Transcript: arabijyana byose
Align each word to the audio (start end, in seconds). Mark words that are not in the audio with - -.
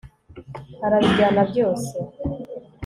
arabijyana 0.85 1.41
byose 1.49 1.89